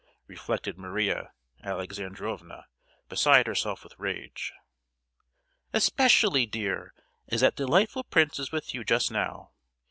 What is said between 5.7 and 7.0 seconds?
"Especially, dear,